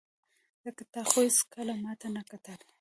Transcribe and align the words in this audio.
ځکه 0.63 0.83
تا 0.93 1.01
خو 1.09 1.19
هېڅکله 1.27 1.73
ماته 1.83 2.07
نه 2.15 2.21
کتل. 2.29 2.59